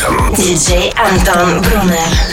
FM. 0.00 0.32
DJ 0.34 0.92
Anton 0.96 1.60
Brunner. 1.60 2.29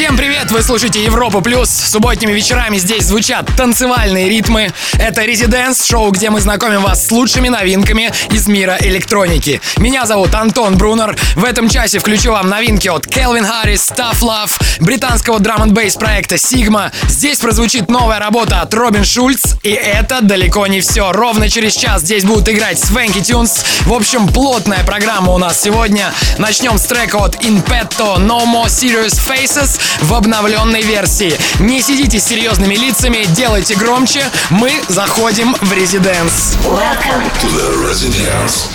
Всем 0.00 0.16
привет! 0.16 0.50
Вы 0.50 0.62
слушаете 0.62 1.04
Европу 1.04 1.42
Плюс. 1.42 1.68
Субботними 1.68 2.32
вечерами 2.32 2.78
здесь 2.78 3.04
звучат 3.04 3.46
танцевальные 3.54 4.30
ритмы. 4.30 4.72
Это 4.94 5.26
Резиденс, 5.26 5.84
шоу, 5.84 6.10
где 6.10 6.30
мы 6.30 6.40
знакомим 6.40 6.80
вас 6.80 7.06
с 7.06 7.10
лучшими 7.10 7.50
новинками 7.50 8.10
из 8.30 8.48
мира 8.48 8.78
электроники. 8.80 9.60
Меня 9.76 10.06
зовут 10.06 10.34
Антон 10.34 10.78
Брунер. 10.78 11.18
В 11.36 11.44
этом 11.44 11.68
часе 11.68 11.98
включу 11.98 12.32
вам 12.32 12.48
новинки 12.48 12.88
от 12.88 13.06
Келвин 13.06 13.44
Харрис, 13.44 13.90
Tough 13.90 14.22
Love, 14.22 14.52
британского 14.80 15.38
драм 15.38 15.64
н 15.64 15.74
бейс 15.74 15.96
проекта 15.96 16.36
Sigma. 16.36 16.90
Здесь 17.06 17.38
прозвучит 17.38 17.90
новая 17.90 18.18
работа 18.18 18.62
от 18.62 18.72
Робин 18.72 19.04
Шульц. 19.04 19.56
И 19.62 19.68
это 19.68 20.22
далеко 20.22 20.66
не 20.66 20.80
все. 20.80 21.12
Ровно 21.12 21.50
через 21.50 21.74
час 21.74 22.00
здесь 22.00 22.24
будут 22.24 22.48
играть 22.48 22.78
Свенки 22.78 23.20
Тюнс. 23.20 23.66
В 23.84 23.92
общем, 23.92 24.28
плотная 24.28 24.82
программа 24.82 25.32
у 25.32 25.38
нас 25.38 25.60
сегодня. 25.60 26.10
Начнем 26.38 26.78
с 26.78 26.84
трека 26.84 27.16
от 27.16 27.36
Inpetto 27.44 28.16
No 28.16 28.46
More 28.46 28.68
Serious 28.68 29.20
Faces 29.20 29.78
в 30.00 30.14
обновленной 30.14 30.82
версии. 30.82 31.36
Не 31.58 31.80
сидите 31.82 32.18
с 32.18 32.24
серьезными 32.24 32.74
лицами, 32.74 33.24
делайте 33.34 33.74
громче. 33.74 34.22
Мы 34.50 34.72
заходим 34.88 35.54
в 35.60 35.72
резиденс. 35.72 36.56
Welcome. 36.64 37.30
to 37.40 37.48
the 37.48 37.86
Residence. 37.86 38.68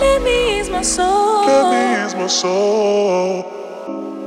Let 0.00 0.22
me 0.22 0.58
ease 0.58 0.70
my 0.70 0.82
soul. 0.82 1.46
Let 1.46 1.64
me 1.72 2.04
ease 2.04 2.14
my 2.14 2.26
soul. 2.26 3.44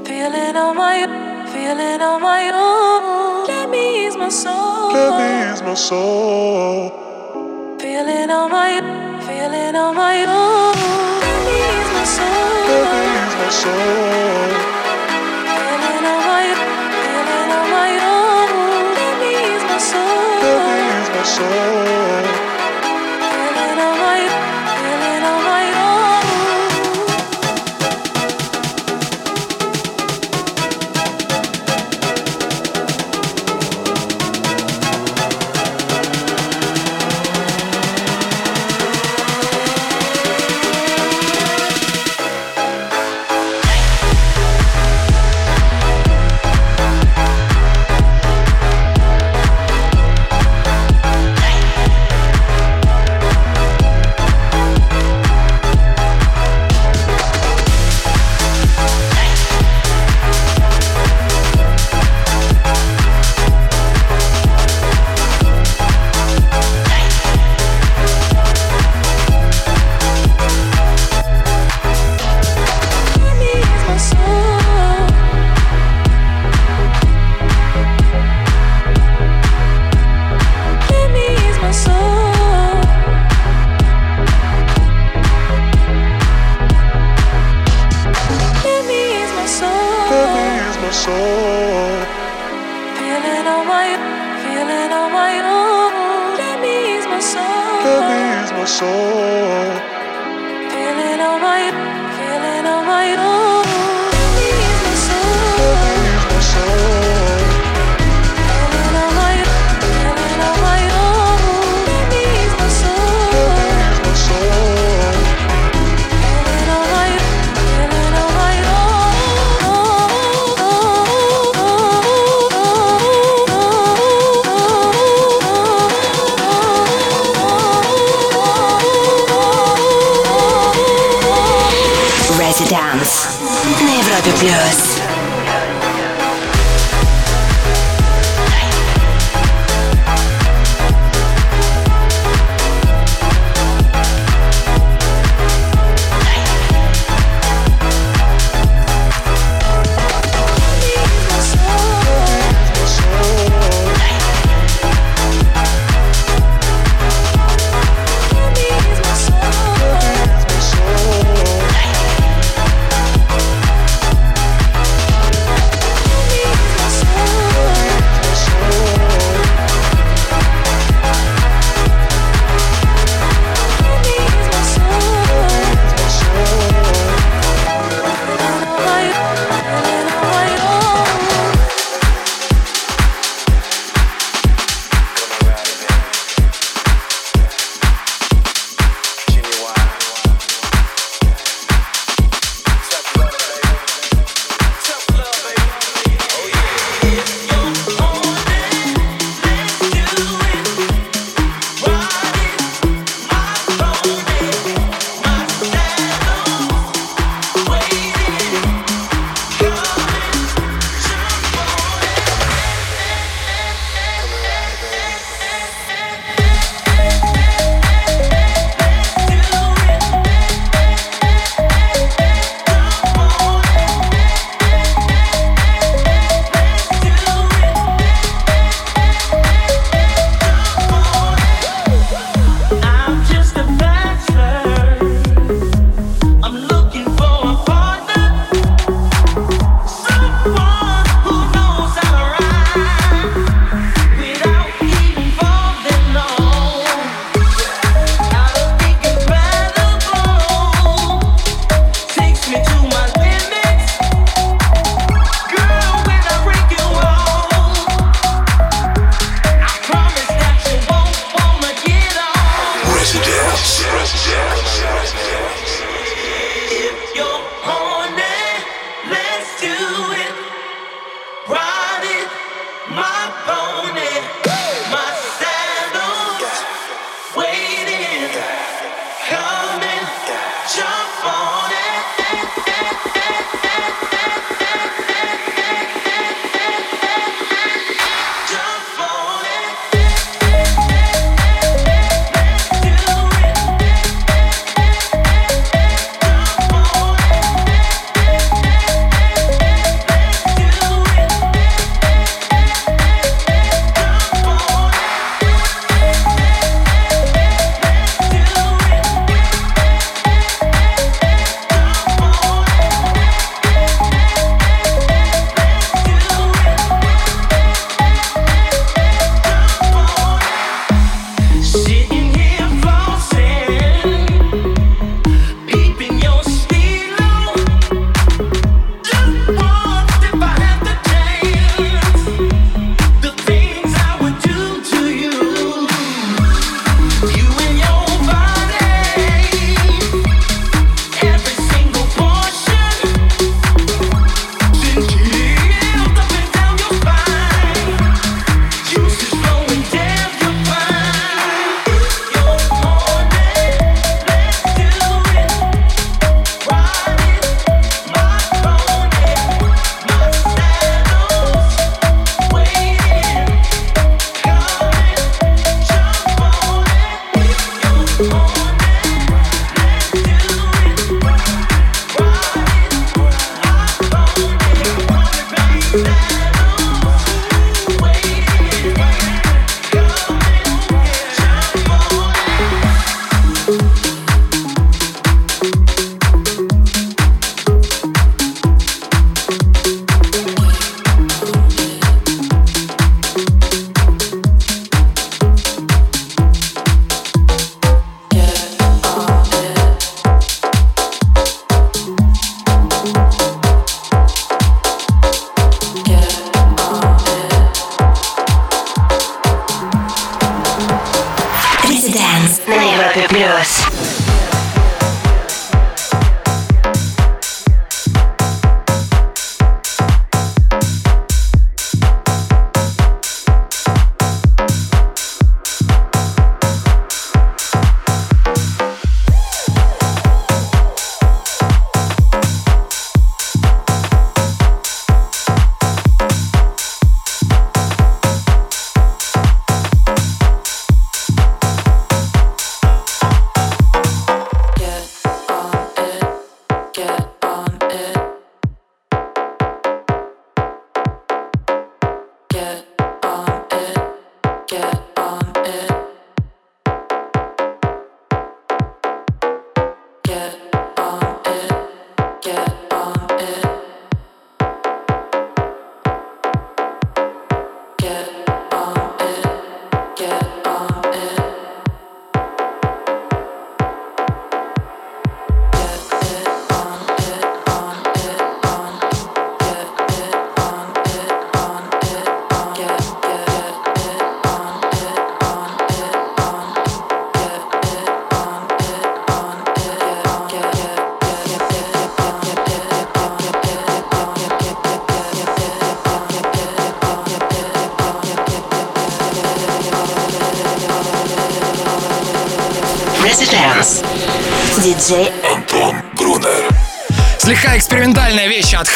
Feeling 0.05 0.55
on 0.55 0.77
my 0.77 1.03
own. 1.03 1.47
Feeling 1.47 2.01
on 2.01 2.21
my 2.21 2.49
own. 2.53 3.47
Let 3.47 3.69
me 3.69 4.07
ease 4.07 4.15
my 4.15 4.29
soul. 4.29 4.93
Let 4.93 5.11
me 5.19 5.51
ease 5.51 5.61
my 5.61 5.73
soul. 5.73 6.91
Feeling 7.79 8.29
on 8.29 8.51
my 8.51 8.79
own. 8.79 9.21
Feeling 9.27 9.75
on 9.75 9.95
my 9.95 10.25
own. 10.25 10.75
Let 11.23 11.39
me 11.47 11.55
ease 11.71 11.91
my 11.97 12.05
soul. 12.05 13.12
say. 13.53 14.53
That 20.41 20.69
means 20.79 21.09
my 21.15 21.23
soul. 21.23 22.32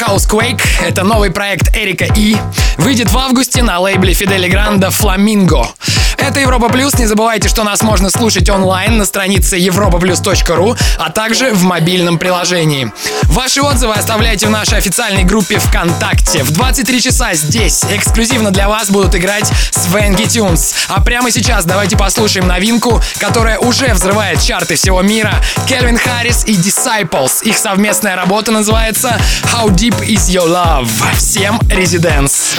Housequake. 0.02 0.62
Это 0.82 1.04
новый 1.04 1.32
проект 1.32 1.76
Эрика 1.76 2.06
И. 2.16 2.36
Выйдет 2.78 3.12
в 3.12 3.18
августе 3.18 3.64
на 3.64 3.80
лейбле 3.80 4.14
Фидели 4.14 4.48
Гранда 4.48 4.92
«Фламинго». 4.92 5.68
Это 6.28 6.42
Европа 6.42 6.68
Плюс. 6.68 6.94
Не 6.96 7.06
забывайте, 7.06 7.48
что 7.48 7.64
нас 7.64 7.82
можно 7.84 8.10
слушать 8.10 8.50
онлайн 8.50 8.98
на 8.98 9.06
странице 9.06 9.58
europaplus.ru, 9.60 10.78
а 11.00 11.10
также 11.10 11.54
в 11.54 11.64
мобильном 11.64 12.20
приложении. 12.20 12.92
Ваши 13.24 13.62
отзывы 13.62 13.94
оставляйте 13.94 14.48
в 14.48 14.50
нашей 14.50 14.78
официальной 14.78 15.24
группе 15.24 15.58
ВКонтакте. 15.58 16.44
В 16.44 16.52
23 16.52 17.02
часа 17.02 17.34
здесь 17.34 17.86
эксклюзивно 17.90 18.52
для 18.52 18.68
вас 18.68 18.90
будут 18.90 19.16
играть 19.16 19.50
Свенги 19.72 20.26
Тюнс. 20.26 20.76
А 20.90 21.00
прямо 21.00 21.32
сейчас 21.32 21.64
давайте 21.64 21.96
послушаем 21.96 22.46
новинку, 22.46 23.02
которая 23.20 23.58
уже 23.60 23.94
взрывает 23.94 24.42
чарты 24.42 24.76
всего 24.76 25.02
мира. 25.02 25.42
Кельвин 25.66 25.98
Харрис 25.98 26.44
и 26.46 26.56
Disciples. 26.56 27.42
Их 27.44 27.58
совместная 27.58 28.18
работа 28.18 28.52
называется 28.52 29.18
How 29.44 29.70
Deep 29.70 30.06
Is 30.06 30.28
Your 30.28 30.50
Love. 30.50 30.90
Всем 31.16 31.58
резиденс. 31.70 32.58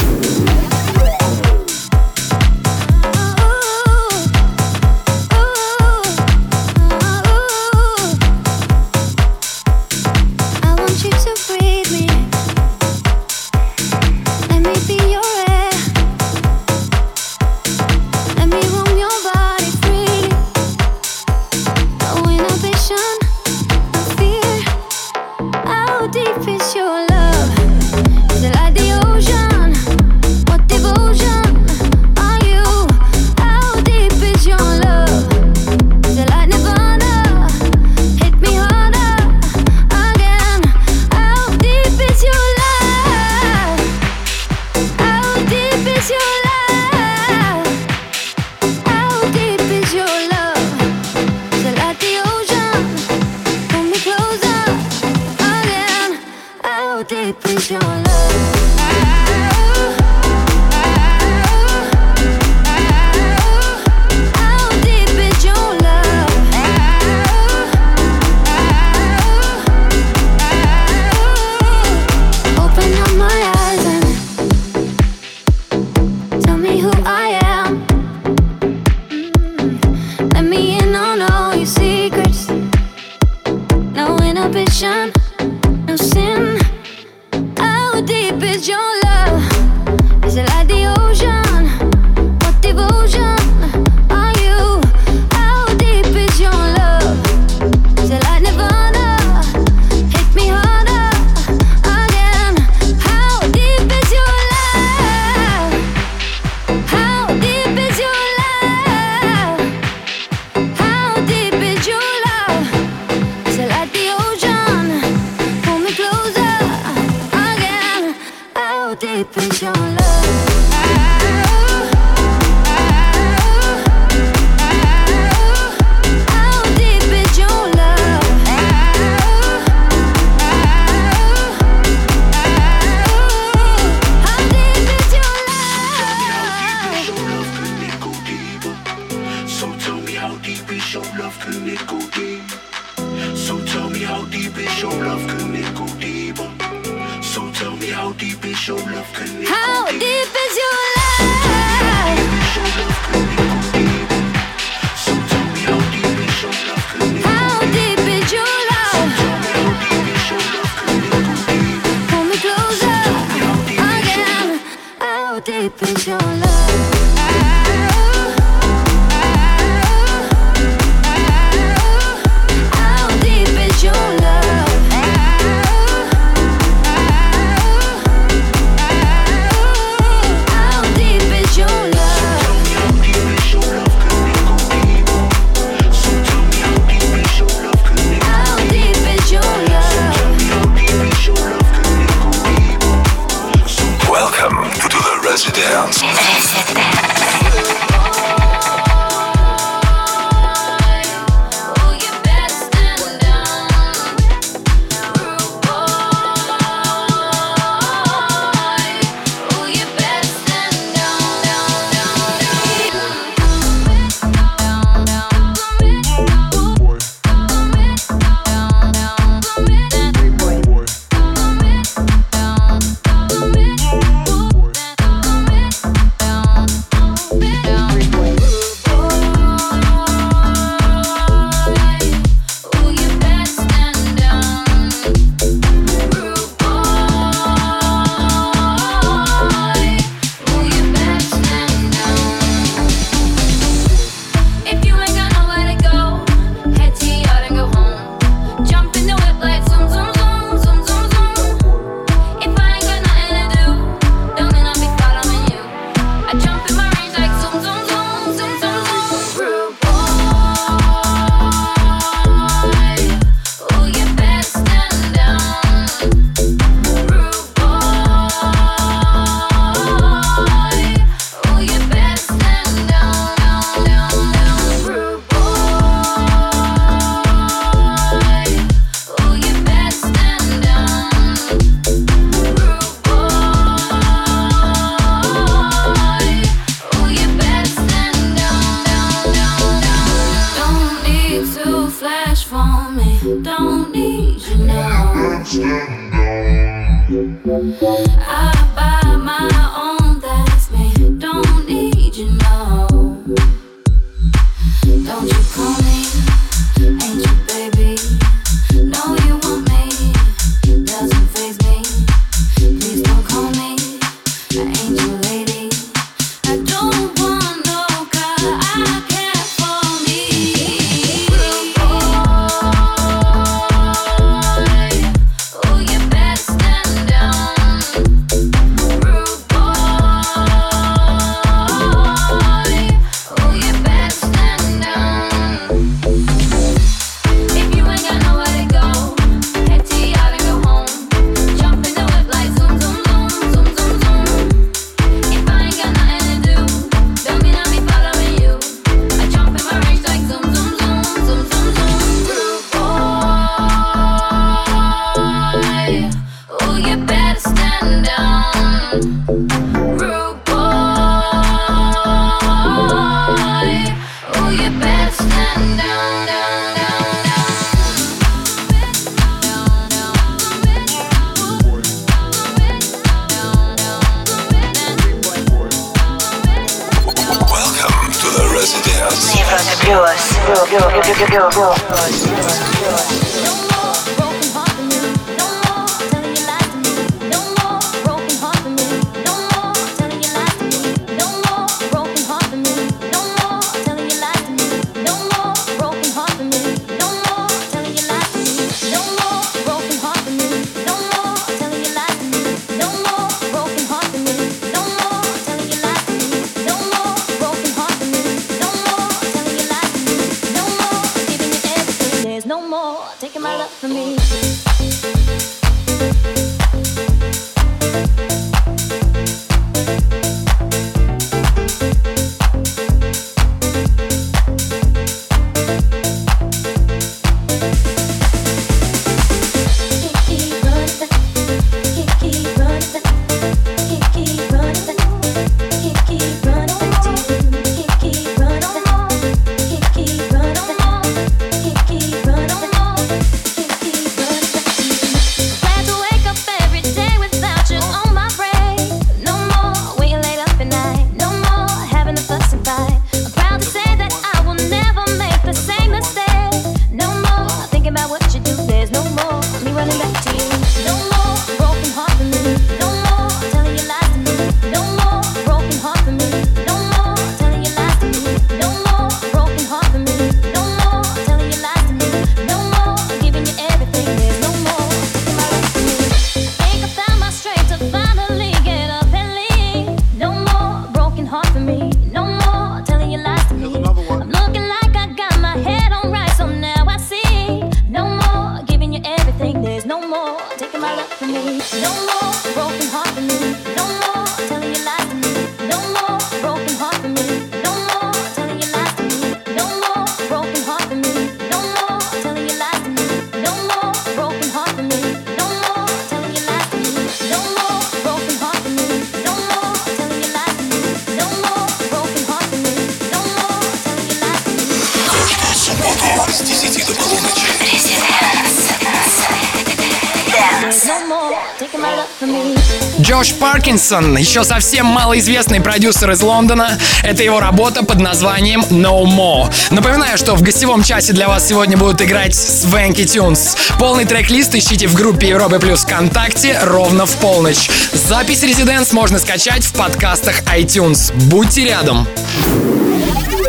Паркинсон, 523.59 524.17
еще 524.17 524.45
совсем 524.45 524.87
малоизвестный 524.87 525.61
продюсер 525.61 526.13
из 526.13 526.21
Лондона. 526.23 526.79
Это 527.03 527.25
его 527.25 527.41
работа 527.41 527.85
под 527.85 527.99
названием 527.99 528.61
No 528.71 529.03
More. 529.03 529.53
Напоминаю, 529.71 530.17
что 530.17 530.37
в 530.37 530.43
гостевом 530.43 530.85
часе 530.85 531.13
для 531.13 531.27
вас 531.27 531.49
сегодня 531.49 531.77
будут 531.77 532.01
играть 532.01 532.37
Свенки 532.37 533.05
Тюнс. 533.05 533.57
Полный 533.81 534.05
трек-лист 534.05 534.55
ищите 534.55 534.87
в 534.87 534.95
группе 534.95 535.31
Европы 535.31 535.59
Плюс 535.59 535.81
ВКонтакте 535.81 536.57
ровно 536.63 537.05
в 537.05 537.17
полночь. 537.17 537.69
Запись 537.93 538.45
Резиденс 538.45 538.93
можно 538.93 539.19
скачать 539.19 539.65
в 539.65 539.73
подкастах 539.73 540.43
iTunes. 540.43 541.13
Будьте 541.25 541.65
рядом. 541.65 542.07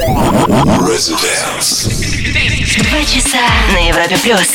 Два 0.08 0.88
часа 3.06 3.45
на 3.74 3.88
Европе 3.88 4.17
плюс. 4.24 4.48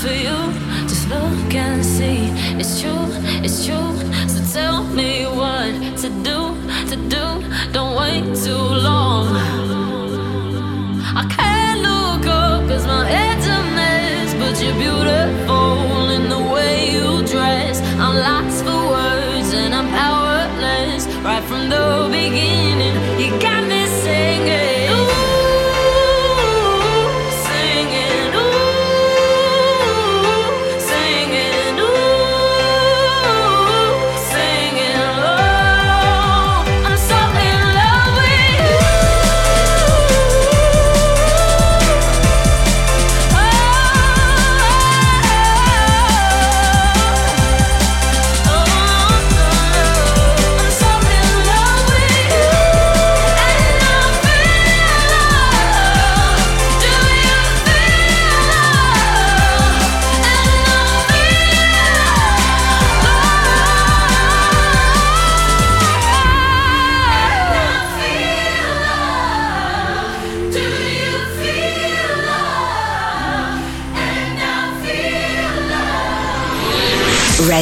for 0.00 0.12
you. 0.12 0.38
Just 0.88 1.08
look 1.10 1.54
and 1.54 1.84
see. 1.84 2.30
It's 2.58 2.80
true, 2.80 3.06
it's 3.44 3.66
true. 3.66 3.92
So 4.28 4.40
tell 4.52 4.82
me 4.84 5.26
what 5.26 5.98
to 5.98 6.08
do, 6.28 6.56
to 6.90 6.96
do. 7.08 7.24
Don't 7.72 7.94
wait 8.00 8.34
too 8.34 8.64
long. 8.86 9.59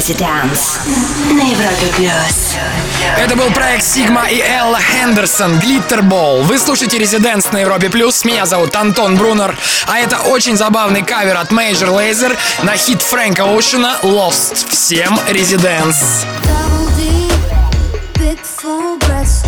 Easy 0.09 0.16
Dance 0.16 0.81
на 1.35 1.42
Европе 1.42 1.87
Плюс. 1.97 2.57
Это 3.18 3.37
был 3.37 3.51
проект 3.51 3.85
Сигма 3.85 4.27
и 4.31 4.40
Элла 4.40 4.79
Хендерсон 4.81 5.59
Глиттербол. 5.59 6.42
Вы 6.44 6.59
слушаете 6.59 6.97
Резиденс 6.97 7.53
на 7.53 7.59
Европе 7.59 7.90
Плюс. 7.90 8.25
Меня 8.25 8.47
зовут 8.47 8.75
Антон 8.75 9.16
Брунер. 9.16 9.55
А 9.87 9.99
это 9.99 10.18
очень 10.21 10.57
забавный 10.57 11.03
кавер 11.03 11.37
от 11.37 11.51
Major 11.53 11.88
Laser 11.88 12.35
на 12.62 12.75
хит 12.77 13.03
Фрэнка 13.03 13.42
Оушена 13.42 13.99
Lost. 14.03 14.66
Всем 14.71 15.18
Резиденс. 15.29 16.25
Double 16.42 16.88
D, 16.97 17.31
big 18.14 18.38
full 18.42 18.99
breast, 19.01 19.47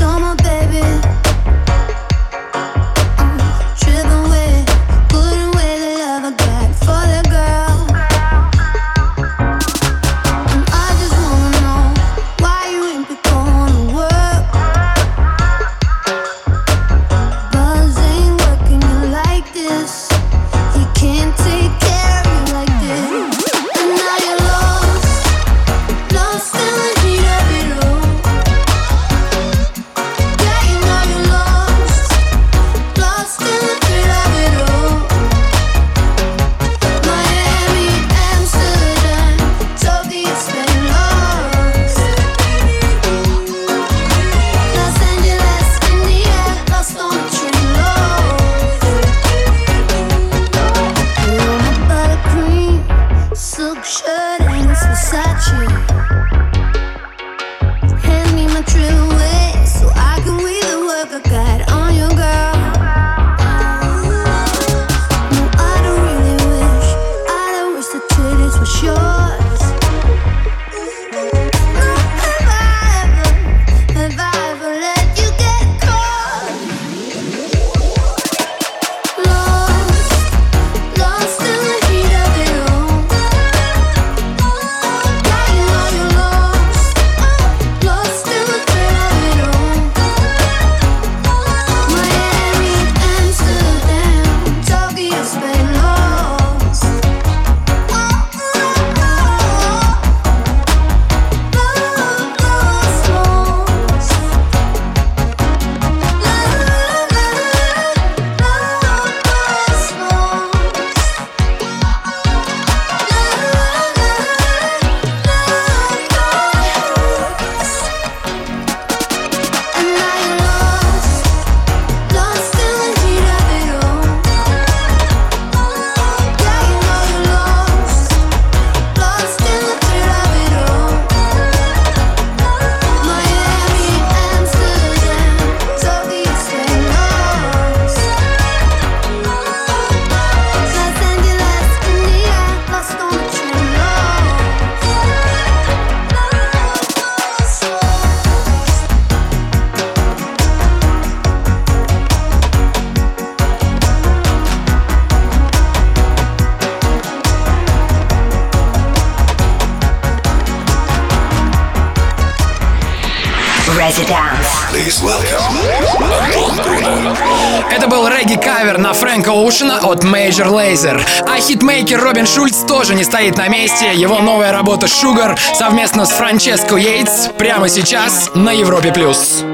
Distortion 169.60 169.78
от 169.82 170.04
Major 170.04 170.46
Lazer. 170.46 171.00
А 171.26 171.38
хитмейкер 171.38 172.00
Робин 172.00 172.26
Шульц 172.26 172.64
тоже 172.66 172.94
не 172.94 173.04
стоит 173.04 173.36
на 173.36 173.48
месте. 173.48 173.92
Его 173.94 174.20
новая 174.20 174.52
работа 174.52 174.86
Sugar 174.86 175.38
совместно 175.54 176.06
с 176.06 176.10
Франческо 176.10 176.76
Йейтс 176.76 177.28
прямо 177.38 177.68
сейчас 177.68 178.30
на 178.34 178.52
Европе+. 178.52 178.90
плюс. 178.92 179.44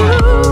Ooh. 0.00 0.47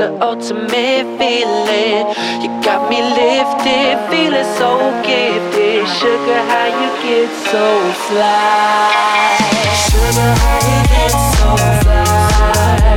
The 0.00 0.24
ultimate 0.24 1.04
feeling. 1.20 2.08
You 2.40 2.48
got 2.64 2.88
me 2.88 3.00
lifted, 3.20 4.00
feeling 4.08 4.48
so 4.56 4.70
gifted. 5.04 5.84
Sugar, 6.00 6.40
how 6.48 6.66
you 6.80 6.88
get 7.04 7.28
so 7.52 7.66
fly? 8.08 9.36
Sugar, 9.84 10.32
how 10.40 10.58
you 10.70 10.80
get 10.88 11.12
so 11.36 11.48
fly? 11.82 12.96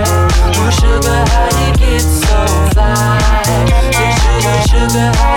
Ooh, 0.55 0.71
sugar, 0.79 1.19
how 1.33 1.49
you 1.59 1.71
get 1.75 1.99
so 2.23 2.39
fly? 2.71 3.19
Sugar, 4.23 4.57
sugar, 4.71 5.32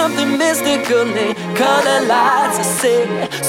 something 0.00 0.38
mystical 0.38 1.06
and 1.22 1.36
color 1.60 2.00
lights. 2.08 2.56
I 2.64 2.66
say, 2.80 3.00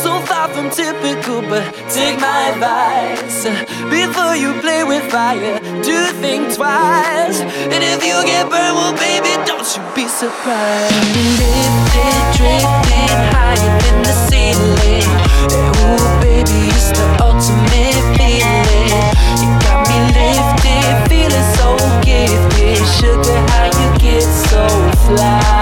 so 0.03 0.19
far 0.27 0.49
from 0.53 0.69
typical, 0.69 1.39
but 1.51 1.63
take 1.87 2.19
my 2.19 2.39
advice. 2.51 3.45
Before 3.87 4.35
you 4.35 4.51
play 4.59 4.83
with 4.83 5.05
fire, 5.09 5.55
do 5.87 5.97
think 6.23 6.53
twice. 6.53 7.39
And 7.73 7.81
if 7.93 8.03
you 8.03 8.17
get 8.31 8.43
burned, 8.51 8.75
well, 8.79 8.95
baby, 9.07 9.31
don't 9.47 9.63
you 9.75 9.81
be 9.95 10.05
surprised. 10.21 10.91
Lifted, 11.39 12.19
drifting 12.35 13.15
higher 13.31 13.73
than 13.83 13.97
the 14.07 14.15
ceiling. 14.27 15.07
Ooh, 15.55 16.03
baby, 16.19 16.59
it's 16.75 16.91
the 16.97 17.07
ultimate 17.27 18.03
feeling. 18.19 18.99
You 19.39 19.49
got 19.63 19.79
me 19.87 19.97
lifted, 20.19 20.95
feeling 21.07 21.47
so 21.55 21.67
gifted. 22.03 22.83
Sugar, 22.99 23.39
how 23.51 23.65
you 23.79 23.87
get 24.03 24.23
so 24.49 24.67
fly? 25.07 25.61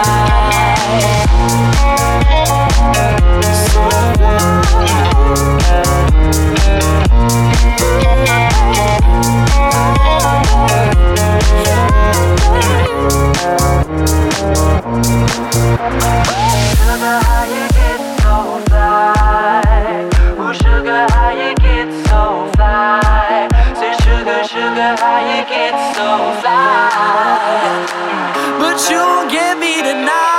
But 14.99 15.15
you 24.53 24.61
won't 24.61 25.47
get 25.47 25.75
so 25.95 26.11
fight 26.41 27.87
But 28.59 28.79
you 28.89 29.29
give 29.29 29.57
me 29.59 29.81
tonight. 29.81 30.38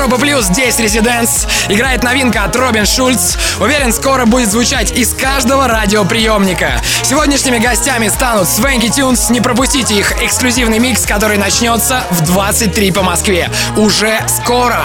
Европа 0.00 0.16
Плюс, 0.16 0.46
здесь 0.46 0.78
Резиденс. 0.78 1.46
Играет 1.68 2.02
новинка 2.02 2.44
от 2.44 2.56
Робин 2.56 2.86
Шульц. 2.86 3.36
Уверен, 3.60 3.92
скоро 3.92 4.24
будет 4.24 4.50
звучать 4.50 4.92
из 4.92 5.12
каждого 5.12 5.68
радиоприемника. 5.68 6.80
Сегодняшними 7.04 7.58
гостями 7.58 8.08
станут 8.08 8.48
Свенки 8.48 8.88
Тюнс. 8.88 9.28
Не 9.28 9.42
пропустите 9.42 9.94
их 9.94 10.12
эксклюзивный 10.22 10.78
микс, 10.78 11.04
который 11.04 11.36
начнется 11.36 12.02
в 12.08 12.22
23 12.22 12.92
по 12.92 13.02
Москве. 13.02 13.50
Уже 13.76 14.18
скоро. 14.26 14.80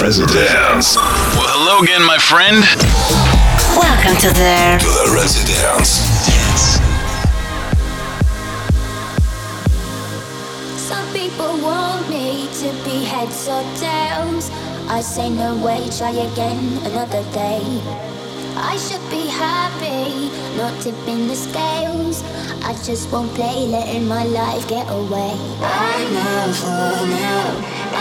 Residence. 0.00 0.96
Well, 1.34 1.48
hello 1.48 1.80
again, 1.82 2.04
my 2.04 2.18
friend. 2.18 2.62
Welcome 3.76 4.16
to 4.20 4.28
the 4.32 4.78
To 4.78 4.86
the 4.86 5.12
Residence. 5.12 6.41
I 14.92 15.00
say 15.00 15.30
no 15.30 15.56
way, 15.64 15.88
try 15.88 16.10
again 16.10 16.76
another 16.84 17.24
day. 17.32 17.64
I 18.60 18.76
should 18.76 19.00
be 19.08 19.24
happy, 19.26 20.28
not 20.58 20.78
tipping 20.82 21.28
the 21.28 21.34
scales. 21.34 22.22
I 22.62 22.74
just 22.84 23.10
won't 23.10 23.32
play, 23.34 23.68
letting 23.68 24.06
my 24.06 24.24
life 24.24 24.68
get 24.68 24.86
away. 24.90 25.32
I'm 25.64 26.12
not 26.12 26.54
for 26.60 27.06
now, 27.08 27.48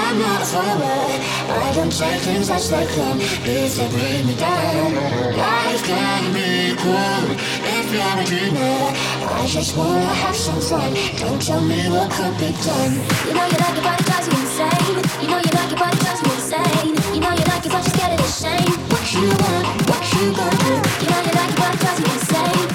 I'm 0.03 0.19
not 0.19 0.43
forward. 0.45 1.19
I 1.63 1.71
don't 1.73 1.95
take 1.95 2.19
things 2.27 2.49
as 2.49 2.69
they 2.69 2.85
come, 2.87 3.21
if 3.21 3.77
they 3.77 3.87
bring 3.87 4.27
me 4.27 4.35
down. 4.35 4.91
Life 5.37 5.83
can 5.87 6.33
be 6.35 6.75
cool 6.75 7.23
if 7.71 7.87
you're 7.87 8.19
a 8.19 8.25
dreamer. 8.27 8.91
I 9.39 9.47
just 9.47 9.77
wanna 9.77 10.13
have 10.23 10.35
some 10.35 10.59
fun. 10.59 10.93
Don't 11.23 11.41
tell 11.41 11.61
me 11.61 11.87
what 11.89 12.11
could 12.11 12.35
be 12.37 12.51
done. 12.67 12.93
You 13.25 13.33
know 13.33 13.45
you 13.47 13.57
like 13.63 13.79
but 13.81 13.95
it 14.01 14.05
drives 14.05 14.27
you 14.27 14.35
insane. 14.43 14.99
You 15.21 15.27
know 15.31 15.39
you 15.39 15.51
like 15.55 15.71
it, 15.71 15.79
but 15.79 15.97
drives 15.97 16.21
you 16.21 16.30
You 16.51 16.57
know 16.57 17.31
you 17.31 17.45
like 17.47 17.65
it, 17.65 17.71
but 17.71 17.79
you're 17.79 17.95
scared 17.95 18.11
of 18.11 18.19
the 18.19 18.27
shame. 18.27 18.75
What 18.91 19.07
you 19.13 19.23
want, 19.39 19.87
what 19.87 20.03
you 20.11 20.35
gonna 20.35 20.51
do? 20.59 20.73
You 20.99 21.07
know 21.07 21.21
you 21.23 21.31
like 21.31 21.47
it, 21.47 21.55
but 21.55 21.71
it 21.71 21.79
drives 21.79 21.99
you 22.03 22.11
insane. 22.11 22.67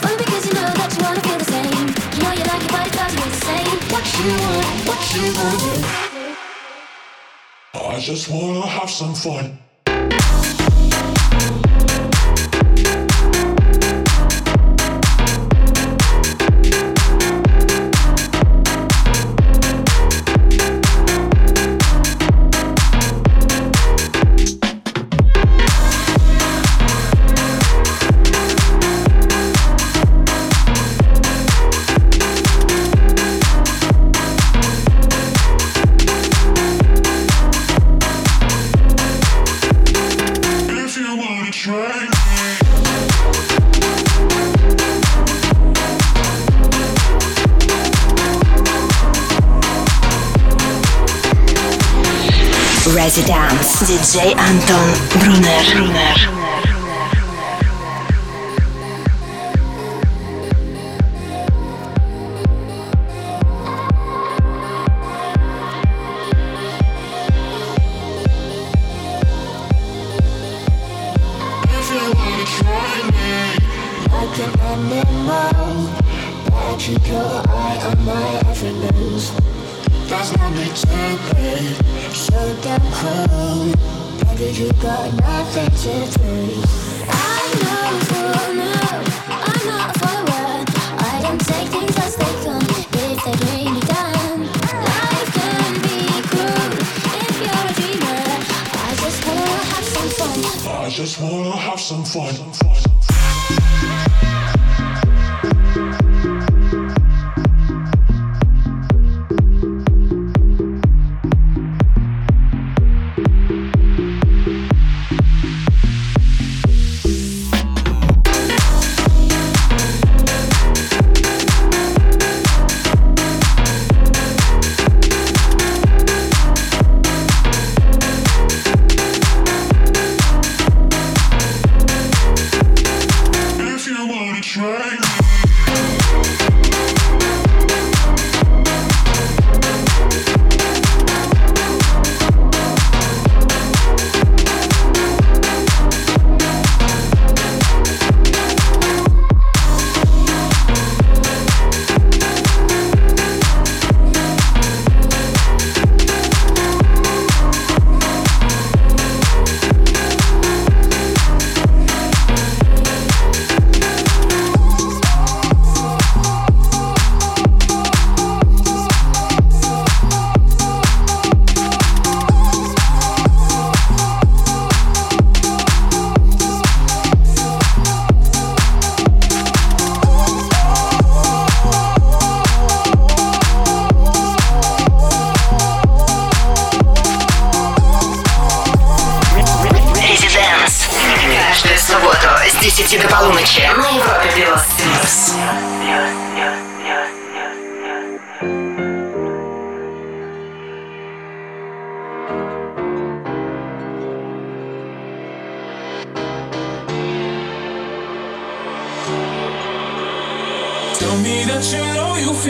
You 0.47 0.53
know 0.57 0.73
that 0.81 0.97
you 0.97 1.03
wanna 1.05 1.21
feel 1.21 1.37
the. 1.37 1.85
You 2.17 2.23
know 2.23 2.33
you 2.33 2.45
like 2.49 2.65
it, 2.65 2.73
but 2.73 2.87
it 2.87 2.93
drives 2.95 3.15
you 3.15 3.23
insane. 3.29 3.77
What 3.93 4.07
you 4.17 4.33
want, 4.41 4.65
what 4.89 5.03
you 5.13 5.25
gonna 5.37 5.61
do? 5.61 5.77
I 7.75 8.01
just 8.01 8.31
wanna 8.31 8.67
have 8.67 8.89
some 8.89 9.15
fun. 9.15 9.59
Residence. 53.07 53.85
DJ 53.87 54.35
Anton 54.37 55.21
Brunner. 55.21 55.63
Brunner. 55.71 56.36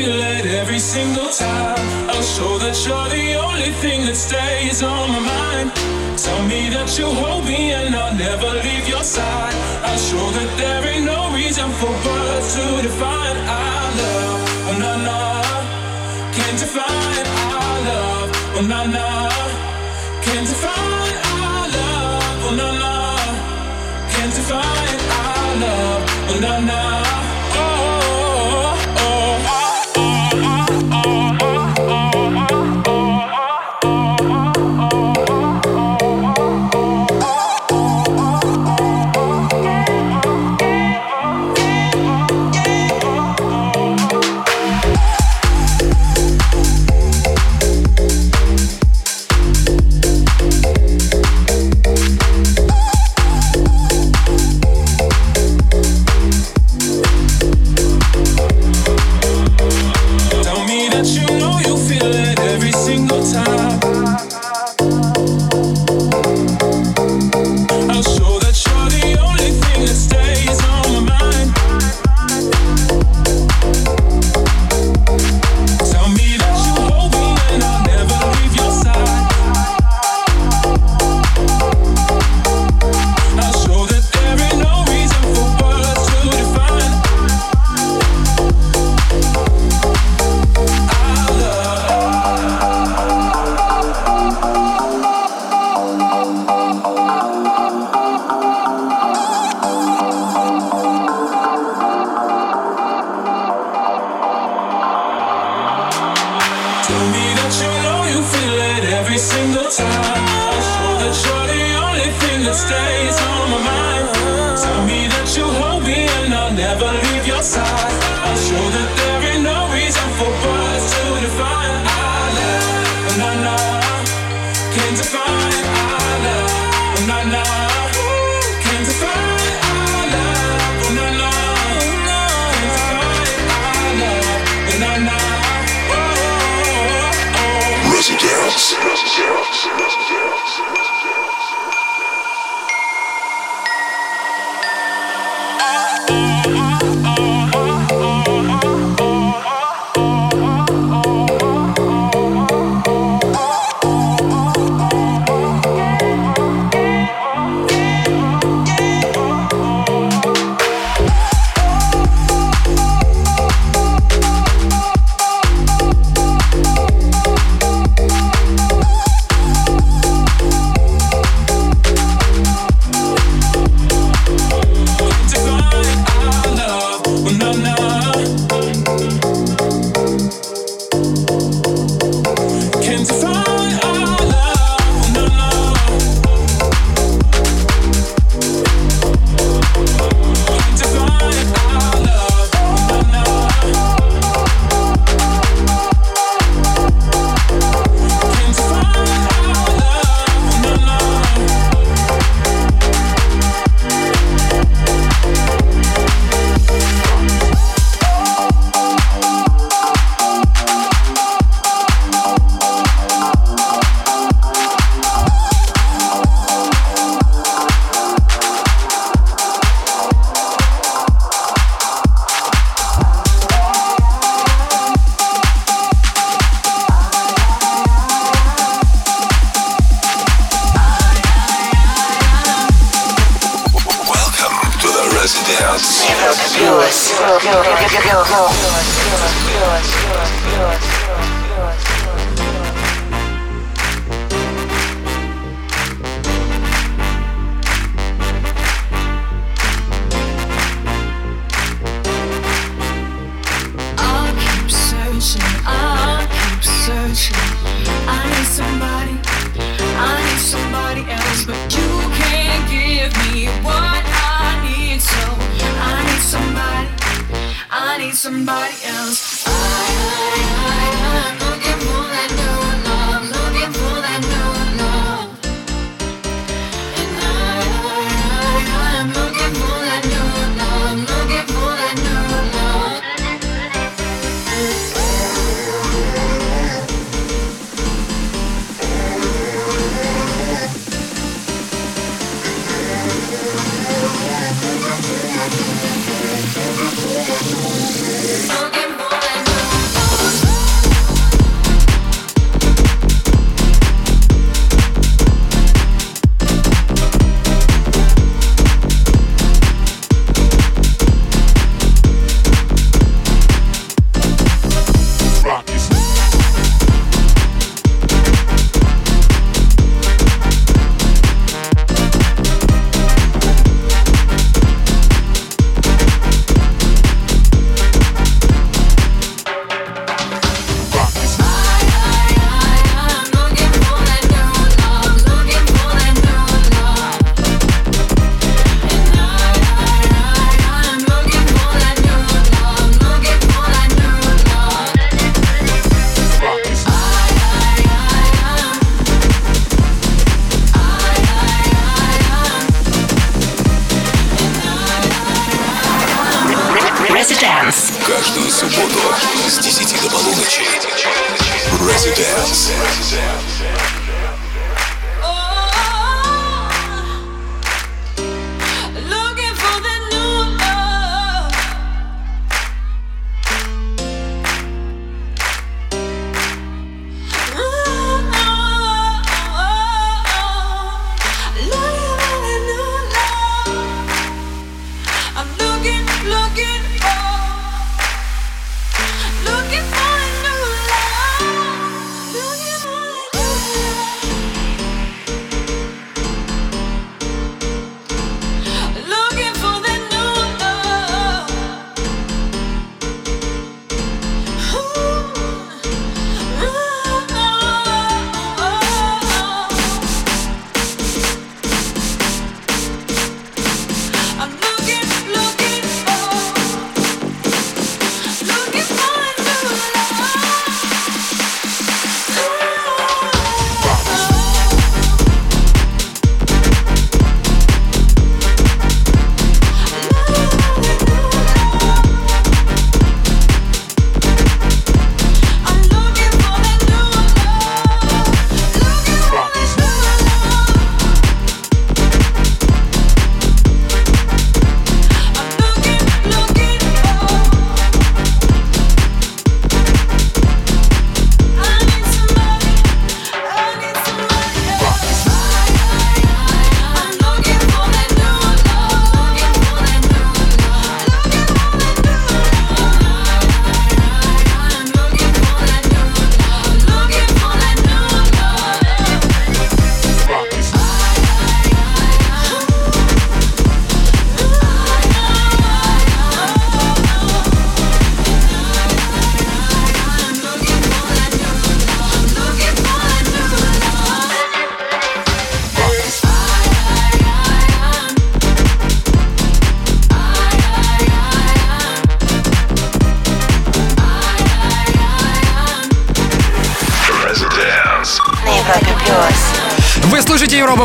feel 0.07 0.23
it 0.23 0.47
every 0.47 0.79
single 0.79 1.31
time. 1.31 1.85
I'll 2.11 2.29
show 2.37 2.59
that 2.63 2.77
you're 2.87 3.11
the 3.19 3.29
only 3.47 3.73
thing 3.83 4.07
that 4.07 4.15
stays 4.15 4.83
on 4.83 5.07
my 5.11 5.23
mind. 5.35 5.69
Tell 6.25 6.43
me 6.47 6.71
that 6.75 6.91
you 6.99 7.07
hold 7.23 7.45
me 7.45 7.73
and 7.79 7.95
I'll 7.95 8.15
never 8.15 8.51
leave 8.67 8.87
your 8.89 9.03
side. 9.03 9.55
I'll 9.89 10.03
show 10.11 10.27
that 10.39 10.51
there 10.61 10.83
ain't 10.93 11.07
no 11.15 11.21
reason 11.35 11.69
for 11.81 11.91
words 12.07 12.49
to 12.57 12.65
define 12.87 13.39
our 13.59 13.87
love. 14.01 14.41
Oh 14.69 14.77
na 14.83 14.93
na, 15.07 15.21
can't 16.37 16.59
define 16.65 17.27
our 17.55 17.77
love. 17.91 18.29
Oh 18.59 18.65
na 18.73 18.81
na, 18.97 19.07
can't 20.25 20.47
define 20.53 21.17
our 21.35 21.63
love. 21.77 22.47
Oh 22.47 22.55
na 22.61 22.69
na, 22.83 22.95
can't 24.13 24.35
define 24.39 25.01
our 25.21 25.51
love. 25.65 26.03
Oh 26.31 26.39
na 26.47 26.55
na. 26.71 27.26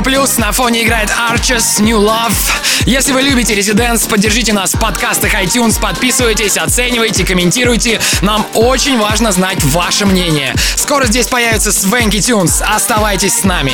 Плюс. 0.03 0.37
На 0.37 0.51
фоне 0.51 0.83
играет 0.83 1.09
Arches 1.09 1.81
New 1.81 1.99
Love. 1.99 2.33
Если 2.85 3.11
вы 3.11 3.21
любите 3.21 3.55
Residents, 3.55 4.07
поддержите 4.09 4.53
нас 4.53 4.73
в 4.73 4.79
подкастах 4.79 5.33
iTunes, 5.35 5.79
подписывайтесь, 5.79 6.57
оценивайте, 6.57 7.25
комментируйте. 7.25 7.99
Нам 8.21 8.45
очень 8.53 8.97
важно 8.97 9.31
знать 9.31 9.63
ваше 9.63 10.05
мнение. 10.05 10.55
Скоро 10.75 11.05
здесь 11.05 11.27
появится 11.27 11.71
Свенки 11.71 12.17
Tunes. 12.17 12.63
Оставайтесь 12.63 13.39
с 13.39 13.43
нами. 13.43 13.73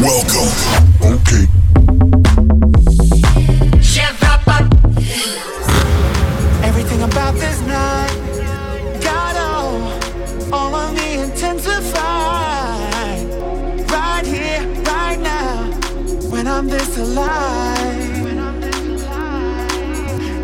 Welcome. 0.00 0.89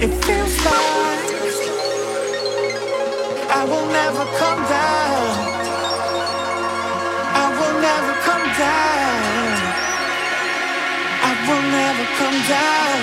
it 0.04 0.12
feels 0.24 0.56
like 0.64 1.26
I 3.48 3.64
will 3.64 3.86
never 3.86 4.24
come 4.38 4.60
down. 4.68 5.56
I 7.42 7.46
will 7.58 7.76
never 7.80 8.14
come 8.26 8.46
down. 8.58 9.50
I 11.28 11.32
will 11.46 11.64
never 11.78 12.04
come 12.18 12.38
down. 12.54 12.98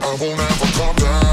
I 0.00 0.12
will 0.20 0.34
never 0.36 0.66
come 0.78 0.96
down. 0.96 1.28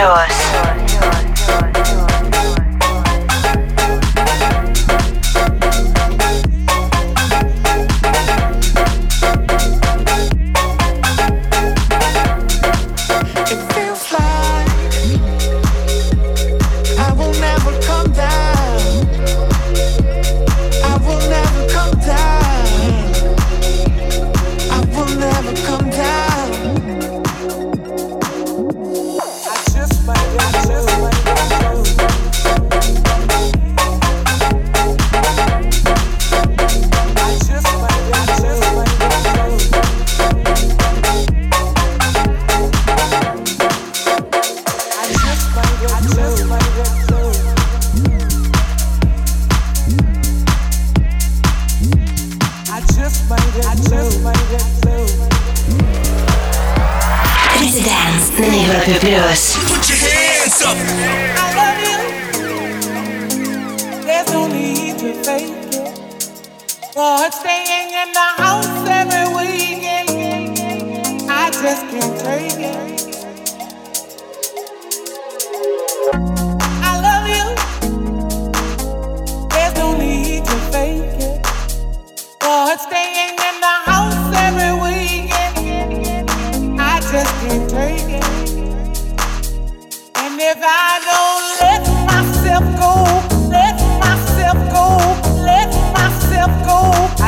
yours. 0.00 0.59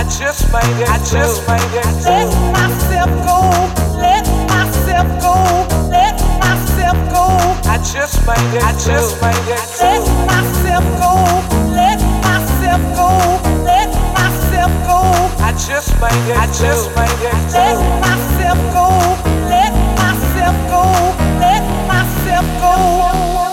I 0.03 0.05
just 0.09 0.53
made 0.53 0.83
it. 0.83 0.89
I 0.89 0.99
just 0.99 1.47
made 1.47 1.63
it. 1.79 1.87
Let 2.03 2.27
myself 2.51 3.07
go. 3.23 3.39
Let 4.03 4.27
myself 4.51 5.07
go. 5.23 5.35
Let 5.95 6.19
myself 6.43 6.99
go. 7.15 7.39
I 7.71 7.79
just 7.87 8.19
made 8.27 8.51
it. 8.51 8.65
I 8.65 8.73
just 8.83 9.23
made 9.23 9.47
it. 9.47 9.63
Let 9.79 10.03
myself 10.27 10.83
go. 10.99 11.15
Let 11.71 12.03
myself 12.27 12.83
go. 12.99 13.11
Let 13.63 13.95
myself 14.19 14.73
go. 14.91 14.99
I 15.39 15.55
just 15.55 15.95
made 16.03 16.27
it. 16.27 16.37
I 16.37 16.47
just 16.51 16.91
made 16.99 17.23
it. 17.23 17.39
Let 17.55 17.79
myself 18.03 18.59
go. 18.75 18.91
Let 19.47 19.71
myself 20.03 20.57
go. 20.67 20.83
Let 21.39 21.63
myself 21.87 22.47
go. 22.59 23.52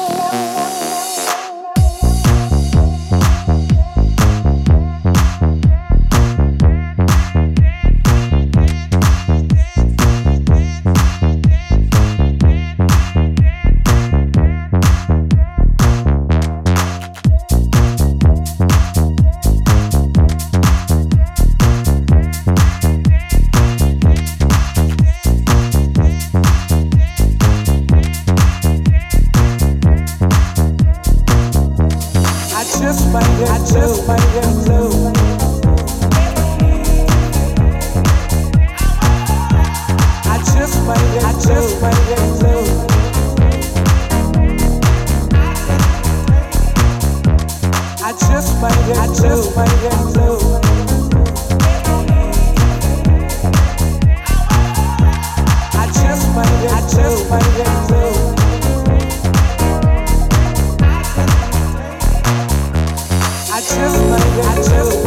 Just 64.62 64.99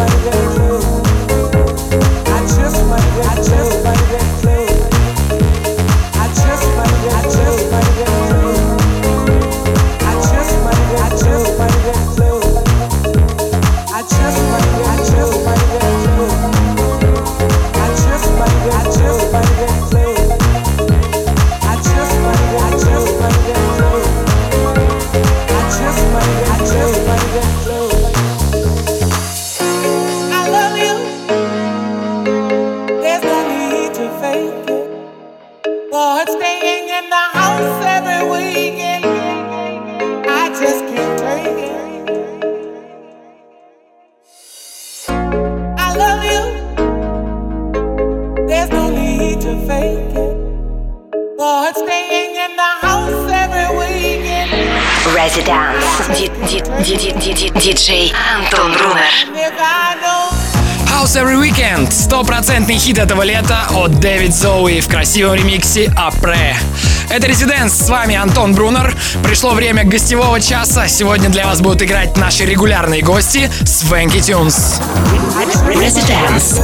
этого 63.03 63.23
лета 63.23 63.67
от 63.71 63.99
Дэвид 63.99 64.33
Зоуи 64.33 64.81
в 64.81 64.87
красивом 64.87 65.35
ремиксе 65.35 65.93
Апре. 65.97 66.57
Это 67.11 67.27
Резиденс, 67.27 67.73
с 67.73 67.89
вами 67.89 68.15
Антон 68.15 68.55
Брунер. 68.55 68.97
Пришло 69.25 69.51
время 69.51 69.83
гостевого 69.83 70.41
часа. 70.41 70.87
Сегодня 70.87 71.29
для 71.29 71.47
вас 71.47 71.61
будут 71.61 71.83
играть 71.83 72.17
наши 72.17 72.45
регулярные 72.45 73.03
гости 73.03 73.51
Свенки 73.67 74.21
Тюнс. 74.21 74.81
Residence. 75.67 76.61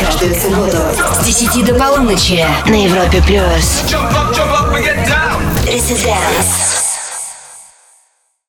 Каждую 0.00 0.34
субботу 0.34 0.78
с 1.20 1.24
10 1.26 1.64
до 1.66 1.74
полуночи 1.74 2.46
на 2.66 2.84
Европе 2.84 3.22
плюс. 3.22 3.82
Residence. 5.66 6.75